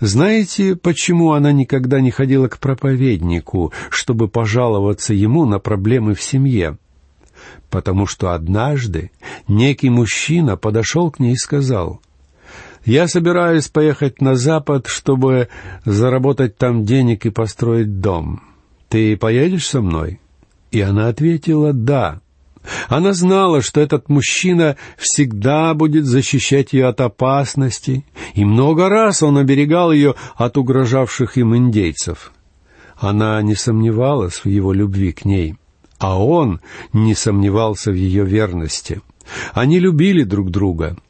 Знаете, 0.00 0.74
почему 0.74 1.32
она 1.32 1.52
никогда 1.52 2.00
не 2.00 2.10
ходила 2.10 2.48
к 2.48 2.58
проповеднику, 2.58 3.72
чтобы 3.88 4.28
пожаловаться 4.28 5.14
ему 5.14 5.44
на 5.44 5.58
проблемы 5.58 6.14
в 6.14 6.22
семье? 6.22 6.78
Потому 7.70 8.06
что 8.06 8.32
однажды 8.32 9.12
некий 9.46 9.90
мужчина 9.90 10.56
подошел 10.56 11.10
к 11.10 11.20
ней 11.20 11.34
и 11.34 11.36
сказал— 11.36 12.00
я 12.84 13.08
собираюсь 13.08 13.68
поехать 13.68 14.20
на 14.20 14.36
Запад, 14.36 14.86
чтобы 14.86 15.48
заработать 15.84 16.56
там 16.56 16.84
денег 16.84 17.26
и 17.26 17.30
построить 17.30 18.00
дом. 18.00 18.42
Ты 18.88 19.16
поедешь 19.16 19.68
со 19.68 19.80
мной?» 19.80 20.20
И 20.70 20.80
она 20.80 21.08
ответила 21.08 21.72
«да». 21.72 22.20
Она 22.88 23.12
знала, 23.12 23.62
что 23.62 23.80
этот 23.80 24.08
мужчина 24.08 24.76
всегда 24.98 25.72
будет 25.74 26.04
защищать 26.04 26.72
ее 26.72 26.86
от 26.86 27.00
опасности, 27.00 28.04
и 28.34 28.44
много 28.44 28.88
раз 28.88 29.22
он 29.22 29.38
оберегал 29.38 29.92
ее 29.92 30.14
от 30.36 30.58
угрожавших 30.58 31.36
им 31.36 31.56
индейцев. 31.56 32.32
Она 32.96 33.40
не 33.42 33.54
сомневалась 33.54 34.44
в 34.44 34.48
его 34.48 34.72
любви 34.72 35.12
к 35.12 35.24
ней, 35.24 35.56
а 35.98 36.22
он 36.22 36.60
не 36.92 37.14
сомневался 37.14 37.90
в 37.90 37.94
ее 37.94 38.24
верности. 38.24 39.00
Они 39.54 39.78
любили 39.78 40.22
друг 40.24 40.50
друга— 40.50 40.96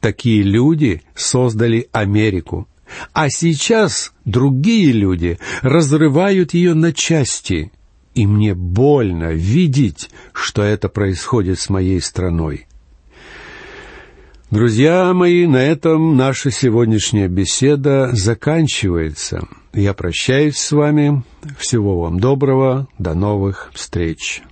Такие 0.00 0.42
люди 0.42 1.02
создали 1.14 1.88
Америку. 1.92 2.66
А 3.12 3.28
сейчас 3.28 4.12
другие 4.24 4.92
люди 4.92 5.38
разрывают 5.62 6.54
ее 6.54 6.74
на 6.74 6.92
части. 6.92 7.70
И 8.14 8.26
мне 8.26 8.54
больно 8.54 9.32
видеть, 9.32 10.10
что 10.32 10.62
это 10.62 10.88
происходит 10.88 11.58
с 11.58 11.68
моей 11.70 12.00
страной. 12.00 12.66
Друзья 14.50 15.14
мои, 15.14 15.46
на 15.46 15.62
этом 15.62 16.16
наша 16.16 16.50
сегодняшняя 16.50 17.28
беседа 17.28 18.10
заканчивается. 18.12 19.46
Я 19.72 19.94
прощаюсь 19.94 20.56
с 20.56 20.72
вами. 20.72 21.22
Всего 21.56 22.00
вам 22.00 22.18
доброго. 22.18 22.88
До 22.98 23.14
новых 23.14 23.70
встреч. 23.74 24.42